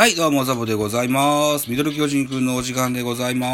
[0.00, 1.70] はい、どうも、ザボでございます。
[1.70, 3.46] ミドル巨人くんのお時間でございま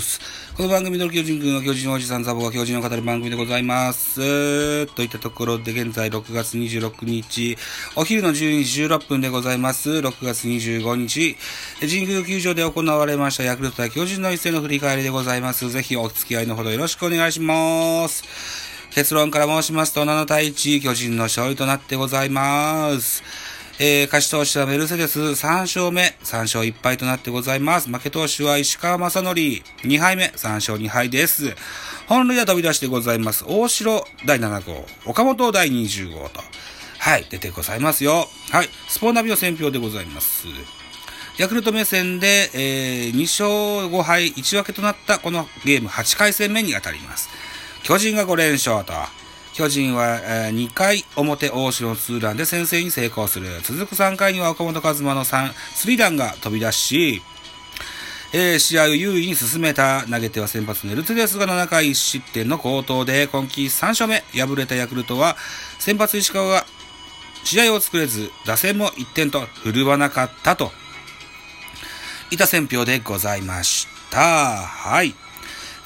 [0.00, 0.18] す。
[0.56, 4.86] この番組、ミドル巨人くんの巨人のおじさんザボが巨人を語る番組でございます。
[4.86, 7.58] といったところで、現在6月26日、
[7.96, 9.90] お昼の12時16分でございます。
[9.90, 11.36] 6月25日、
[11.82, 15.68] 神宮球場で行われましたヤクルト対巨人の一戦の振り返りでございます。
[15.68, 18.24] ぜひお付き合いのほどよろしくお願いします。
[18.90, 23.22] 結論から申しますと、7対1、巨人の勝利となってございます。
[23.80, 27.88] えー、勝ち投手はメルセデス3勝目、3勝1敗となってございます。
[27.88, 31.54] 負け投手は石川正則2敗目、3勝2敗です。
[32.08, 33.44] 本塁打飛び出してございます。
[33.46, 36.40] 大城第7号、岡本第20号と。
[36.98, 38.26] はい、出てございますよ。
[38.50, 40.48] はい、スポーナビの選評でございます。
[41.38, 47.28] ヤクルト目線で、えー、2勝5敗1分けとなったこのゲーム8回戦目に当たります。
[47.84, 48.92] 巨人が5連勝と。
[49.58, 53.48] 巨人は、えー2回表大城のツーランで先制に成功する。
[53.64, 57.22] 続く3回には岡本和真の3、スリーランが飛び出し、
[58.32, 65.36] えー試合を優位に進めた投げては先発のエルツですが7回1失点の好投で今季3勝目敗れたヤクルトは
[65.80, 66.64] 先発石川が
[67.42, 70.70] 試合を作れず打線も1点と振るわなかったと
[72.30, 74.20] いった選評でございました。
[74.20, 75.27] はい。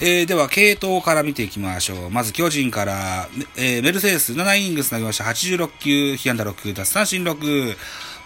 [0.05, 2.11] えー、では、系統から見ていきましょう。
[2.11, 5.23] まず、巨人から、えーメルセデス7イングス投げました。
[5.23, 7.77] 86球、被安打6、奪三振6、フ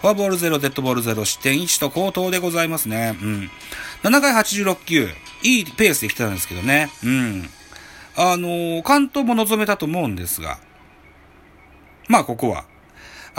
[0.01, 3.15] ォアボール0、デッドボール0、失点1と高騰でございますね。
[3.21, 3.51] うん。
[4.01, 5.07] 7回86球、
[5.43, 6.89] いいペースで来てたんですけどね。
[7.03, 7.47] うん。
[8.15, 10.57] あのー、関東も望めたと思うんですが、
[12.07, 12.65] まあ、ここは、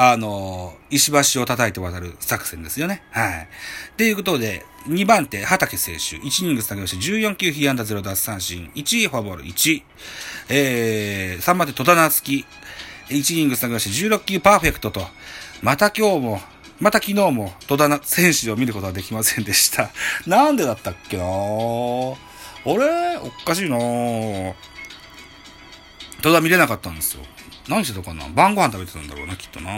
[0.01, 3.03] あの、石橋を叩いて渡る作戦ですよね。
[3.11, 3.49] はい。
[3.97, 9.83] ということで、2番手、畑選手、1イニング投げまして、14球、被安打0奪三振、1位、フォアボール1。
[10.51, 12.45] えー、3番手、戸田夏樹、
[13.09, 15.05] 1イニング投げまして、16球パーフェクトと、
[15.63, 16.41] また今日も、
[16.79, 19.91] また昨日も戸田選手を見ることはできませんでした。
[20.29, 21.25] なんでだったっけな？
[21.25, 22.15] ぁ。
[22.15, 22.17] あ
[22.65, 23.17] れ？
[23.17, 24.55] おかしいなぁ。
[26.23, 27.25] 戸田見れなかったんですよ。
[27.69, 28.29] 何してたかな？
[28.35, 29.71] 晩ご飯食べてたんだろうな、きっとな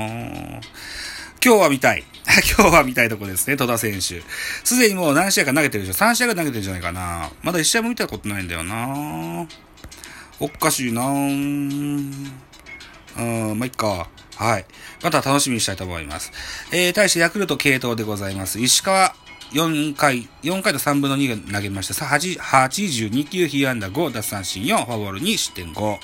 [1.43, 2.05] 今日は見たい。
[2.59, 4.23] 今日は見たいとこですね、戸田選手。
[4.63, 9.47] すでにもう何試合か投げてるでしょ ?3 試合が投げてるんじゃないかなまだ1試合も見たことないんだよな
[10.39, 11.13] おかしいなう
[13.23, 14.09] ん、まあ、いっか。
[14.37, 14.65] はい。
[15.03, 16.33] また楽しみにしたいと思います。
[16.73, 18.59] えー、対してヤクルト系統でございます。
[18.61, 19.15] 石川、
[19.53, 21.95] 4回、4回と3分の2が投げました。
[21.95, 25.99] さ8 82球、被安打5、奪三振4、フォアボール2、失点5。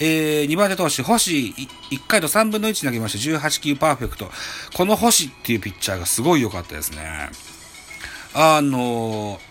[0.00, 1.54] えー、2番手投手、星、
[1.90, 3.38] 1回と3分の1投げました。
[3.38, 4.30] 18球パーフェクト。
[4.74, 7.30] この星っていうピッチャーがすごい良かったですね。
[8.34, 9.50] あのー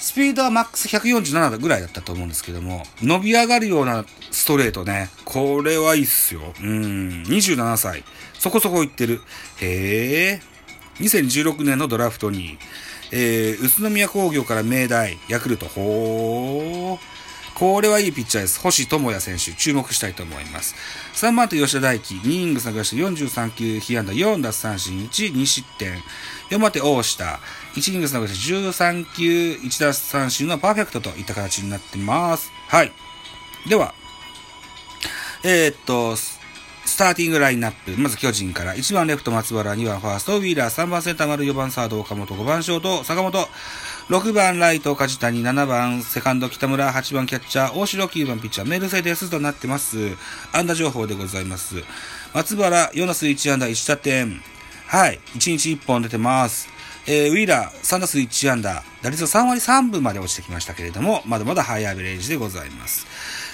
[0.00, 5.10] スピードはマックス147ぐらいだったと思うんですけども、伸び上がるようなストレートね。
[5.26, 6.40] これはいいっすよ。
[6.58, 8.02] うん、27歳。
[8.38, 9.20] そこそこいってる。
[9.60, 10.40] へえ。
[11.00, 12.58] 2016年のドラフトに、
[13.12, 17.19] えー、宇都宮工業から明大、ヤクルト、ほー。
[17.60, 18.58] これはいいピッチャーです。
[18.58, 20.74] 星智也選手、注目したいと思います。
[21.12, 25.98] 3番手吉田大輝、2イニング探して43球、被安打4奪三振1、2失点。
[26.48, 27.38] 4番手大下、
[27.74, 32.50] 1イニング探して13球、1奪三振のパーフェクトといった形になってます。
[32.66, 32.92] はい。
[33.68, 33.92] では、
[35.44, 36.16] えー、っと、
[36.90, 37.92] スターティングラインナップ。
[37.96, 38.74] まず巨人から。
[38.74, 43.48] 1番レフト松原、2番ファーストウィーラー、3番センター丸、4番サード岡本、5番ショート坂本、
[44.08, 50.16] 6番ライト梶谷、7番セカンド北村、8番キャッチャー大城、9番ピッチャーメルセデスとなってます。
[50.52, 51.76] 安打情報でございます。
[52.34, 54.42] 松原、4打数1安打1打点。
[54.88, 55.20] はい。
[55.36, 56.79] 1日1本出てます。
[57.06, 58.82] えー、ウィーラー、3打数1安打。
[59.02, 63.06] 打率は3割3分まで落ちてきましたけれども、まだまだハイアベレージでございます。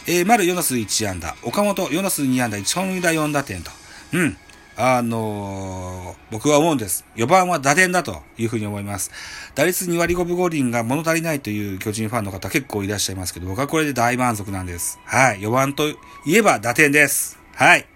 [0.06, 1.36] えー、丸4打数1安打。
[1.42, 3.70] 岡本4打数2安打、1本塁打4打点と。
[4.12, 4.36] うん。
[4.78, 7.04] あのー僕は思うんです。
[7.16, 9.10] 4番は打点だというふうに思います。
[9.54, 14.98] 打率2割5分5厘が物足りないという巨人ファンの方結構いらっしゃいますけど、僕はこれで大満足なんです。
[15.04, 15.38] はい。
[15.38, 15.96] 4番とい
[16.34, 17.38] えば打点です。
[17.54, 17.86] はい。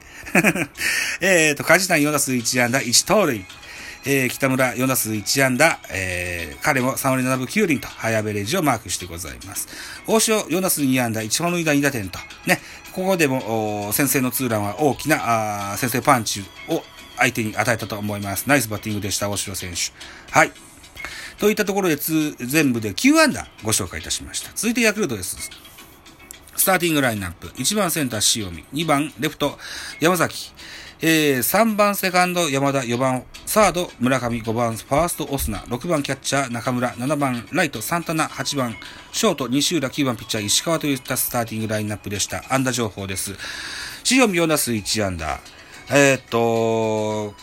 [1.21, 3.45] えっと、梶谷4打数1安打、1盗塁。
[4.05, 9.69] えー、北村4打数1安打、えー、彼も3割7分9厘とハイアベレージをマークしてございます。
[10.07, 12.61] 大塩4打数2安打、1本塁打2打点と、ね、
[12.93, 16.83] ここでも先制のツーランは大きなあ先制パンチを
[17.17, 18.49] 相手に与えたと思います。
[18.49, 19.93] ナイスバッティングでした、大城選手。
[20.33, 20.53] はい。
[21.39, 24.51] といったところで、全部で9安打ご紹介いたしました。
[24.55, 25.51] 続いてヤクルトです。
[26.57, 27.47] スターティングラインナップ。
[27.49, 28.65] 1番センター塩見。
[28.75, 29.59] 2番レフト
[30.01, 30.53] 山崎。
[31.03, 32.81] えー、3番セカンド山田。
[32.81, 34.43] 4番サード村上。
[34.43, 35.61] 5番ファーストオスナ。
[35.61, 36.91] 6番キャッチャー中村。
[36.91, 38.29] 7番ライトサンタナ。
[38.29, 38.77] 8番
[39.11, 39.89] ショート西浦。
[39.89, 42.45] 9番ピッチャー石川といったスターティングラインナップでした。
[42.53, 43.35] 安打情報です。
[44.11, 45.41] 塩見4打数1安打。
[45.91, 47.35] えー、っと、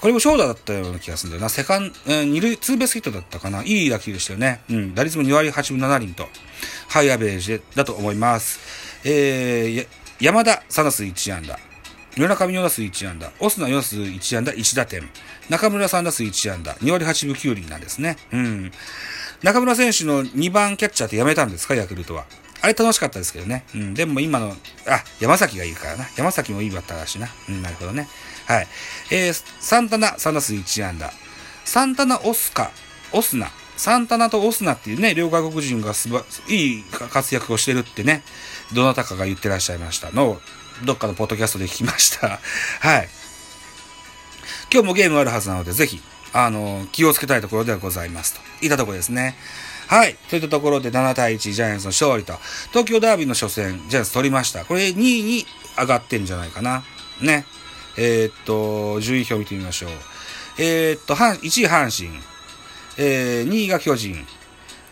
[0.00, 1.48] これも長打だったような気がするんだよな。
[1.48, 3.62] セカン、えー、二塁、ツーベースヒットだったかな。
[3.62, 4.60] いい打球でしたよね。
[4.68, 4.94] うん。
[4.94, 6.28] 打率も2割8分7厘と、
[6.88, 8.60] ハイアベージだと思います。
[9.04, 9.88] えー、
[10.20, 11.67] 山田、3打数1安打。
[12.16, 13.30] 村上4打数1安打。
[13.38, 15.08] オスナ4打数1安打1打点。
[15.48, 16.74] 中村3打数1安打。
[16.76, 18.16] 2割8分9厘なんですね。
[18.32, 18.72] うん。
[19.42, 21.74] 中村選手の2番キャッチャーってやめたんですか？
[21.74, 22.24] ヤクルトは。
[22.60, 23.64] あれ楽しかったですけどね。
[23.74, 23.94] うん。
[23.94, 24.56] でも今の、
[24.88, 26.08] あ、山崎がいいからな。
[26.16, 27.28] 山崎もいいバッターだしな。
[27.48, 28.08] うん、なるほどね。
[28.46, 28.66] はい。
[29.12, 31.12] えー、サンタナ3打数1安打。
[31.64, 32.72] サンタナオスカ、
[33.12, 33.50] オスナ。
[33.76, 38.24] サンタナとオスナっていうね、両外国人がすば、いい活躍をしてるってね、
[38.74, 40.40] どなたかが言ってらっしゃいましたの、
[40.84, 42.40] どっかのポッドキャストで聞きました。
[42.80, 43.08] はい。
[44.72, 46.00] 今日もゲームあるはずなので、ぜひ、
[46.32, 48.40] あの、気をつけたいところではございますと。
[48.60, 49.36] いったところですね。
[49.86, 50.16] はい。
[50.28, 52.38] といったところで7対1ジャイアンツの勝利と、
[52.70, 54.64] 東京ダービーの初戦、ジャイアンツ取りました。
[54.64, 55.46] これ2位に
[55.78, 56.84] 上がってんじゃないかな。
[57.20, 57.46] ね。
[57.96, 59.90] えー、っと、順位表見てみましょう。
[60.58, 62.20] えー、っと、1位阪神、
[62.98, 64.26] えー、2位が巨人。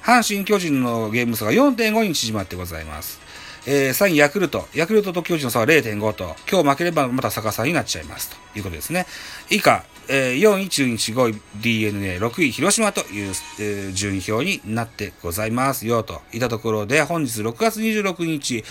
[0.02, 3.20] 阪神巨人のゲーム差が4.5に縮まってございます。
[3.68, 4.68] えー、3位ヤクルト。
[4.74, 9.06] ヤクルトと巨人の差は0.5と、今日負ければまた逆さになっちゃいますということですね。
[9.50, 18.62] 以下、えー、4位中日5位 DNA、6位広島という、えー、順位表になってございますよといたところで、本日6月26日、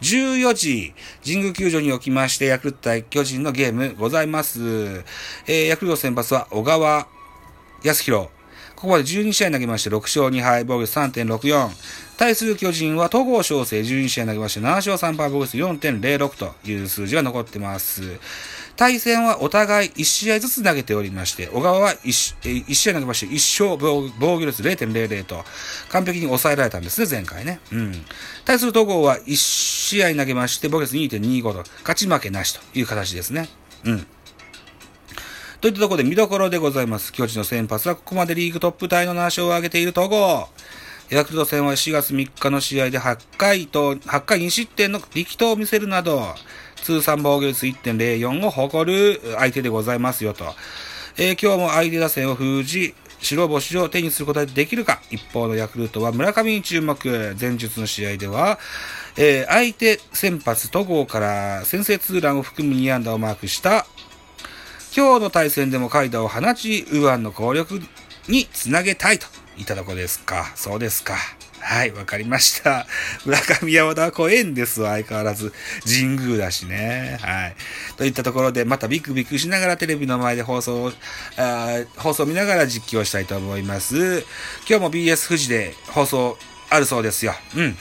[0.00, 5.04] 14時、神宮球場におきまして、ヤクルト対巨人のゲームございます。
[5.46, 7.06] えー、ヤクルト先発は小川
[7.82, 8.37] 康弘。
[8.78, 11.68] ここまで12試合投げまして6勝2敗、防御率3.64。
[12.16, 18.20] 対する巨人は戸郷翔征12試合投げまして7勝3敗、防御率4.06という数字が残ってます。
[18.76, 25.44] 対戦はお互い1試合ずつ投げておりまして、小川は 1, 1試合投げまして1勝防御率0.00と
[25.88, 27.58] 完璧に抑えられたんですね、前回ね。
[27.72, 28.06] うん。
[28.44, 33.48] 対する戸郷は1試合投げまして防御率2.25と勝ち負けなしという形ですね。
[33.84, 34.06] うん。
[35.60, 37.12] といったところで見どころでございます。
[37.12, 40.46] 巨人の先発はここまでリーグトップタイの7勝を挙げている戸郷。
[41.10, 46.22] ヤクルト戦は4月3日の試合で8回と、8回2失点の力投を見せるなど、
[46.84, 50.44] 通算防御率1.04を誇る相手でございますよと。
[51.16, 55.00] えー、今日も相手打線を封じ、白星を手にすることができるか。
[55.10, 57.34] 一方のヤクルトは村上に注目。
[57.40, 58.60] 前述の試合では、
[59.16, 63.86] えー、相手先発戸郷から先制ツーランを含む2安打をマークした
[64.96, 67.80] 今日の対戦でも海打を放ち、右腕の攻力
[68.28, 69.26] につなげたいと
[69.58, 70.52] いったとこですか。
[70.54, 71.14] そうですか。
[71.60, 72.86] はい、わかりました。
[73.26, 75.52] 村上山田は怖えんですわ、相変わらず。
[75.84, 77.18] 神宮だしね。
[77.20, 77.56] はい。
[77.96, 80.92] といったところで、またビクビクしながらテレビの前で放送、
[81.36, 84.24] あ放送見ながら実況したいと思います。
[84.68, 86.38] 今日も BS 富士で放送
[86.70, 87.34] あるそうですよ。
[87.54, 87.76] うん。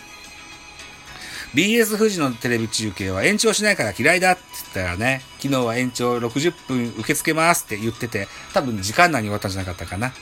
[1.58, 4.44] BS 富士のテレビ中継は延長しないから嫌いだって
[4.76, 10.14] 言ったらね、昨日は延長60分受け付けますって言ってて、多分時間内に終わったんじゃなかったかな。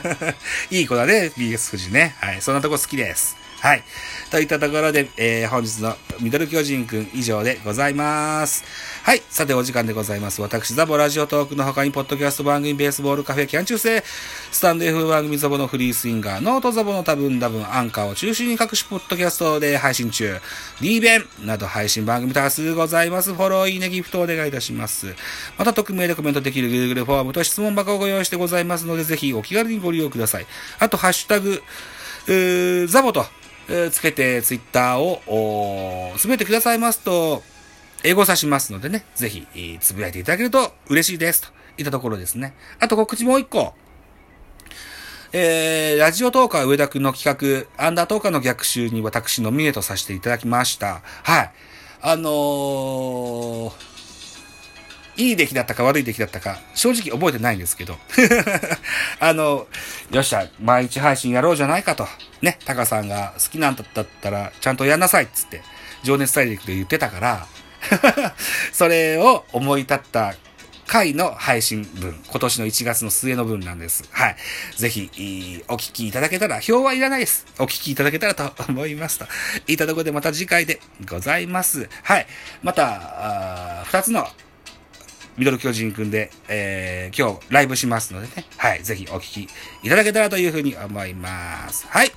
[0.72, 2.16] いい子だね、BS 富士ね。
[2.20, 3.41] はい、そんなとこ好きです。
[3.62, 3.84] はい。
[4.32, 8.64] といったところで、えー、本日のミドル巨人くん以上でございます。
[9.04, 9.22] はい。
[9.30, 10.42] さて、お時間でございます。
[10.42, 14.02] 私、ザボラジオトークの他に、ポッドキャスト番組、ベースボールカフェ、キャン中世、
[14.50, 20.40] スタンド F 番組ザボのフリースインガー、ノートザボの多分多分、アンカーを中心に各種ポッドキャストで配信中、
[20.80, 23.32] D 弁など配信番組多数ございます。
[23.32, 25.14] フォロー、いいね、ギフトお願いいたします。
[25.56, 30.46] また、匿名でコメントできる Google フォームと質問箱をご用意してございますので、ぜひお気軽にご利用ください。
[30.80, 31.62] あと、ハッシュタグ、
[32.88, 33.24] ザボと、
[33.68, 37.42] えつけてツイッターをつぶやいてくださいますと、
[38.04, 39.46] 英語さしますのでね、ぜひ、
[39.80, 41.42] つぶやいていただけると嬉しいです。
[41.42, 42.54] といったところですね。
[42.80, 43.74] あと告知もう一個。
[45.34, 51.00] えー、ラジオトーカー上田くんの企画、アンダートーカーの逆襲に私ノミネートさせていただきました。
[51.22, 51.52] はい。
[52.02, 53.72] あのー、
[55.16, 57.98] いい出来だったか悪い出来だったか、正直覚えてないんですけど。
[59.20, 59.66] あの、
[60.10, 62.08] よっしゃ、毎日配信やろうじゃないかと。
[62.40, 65.62] ね、タカさんが好きなんだったら、ちゃんとやんなさいっつって、
[66.02, 67.46] 情熱大陸で言ってたから、
[68.72, 70.34] それを思い立った
[70.92, 74.04] 回の配信分、今年の1月の末の分なんです。
[74.10, 74.36] はい。
[74.76, 75.10] ぜひ、
[75.68, 77.46] お聞きいただけたら、表はいらないです。
[77.58, 79.26] お聞きいただけたらと思いますと。
[79.66, 81.88] いたところでまた次回でございます。
[82.02, 82.26] はい。
[82.62, 84.28] また、二つの
[85.36, 88.44] ミドル巨人くんで、えー、今日ライブしますのでね。
[88.56, 88.82] はい。
[88.82, 89.48] ぜひお聴き
[89.82, 91.86] いただけたらというふうに思います。
[91.88, 92.10] はい。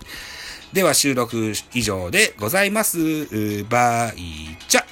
[0.74, 3.64] では収録以上でございます。
[3.66, 4.85] バイチャ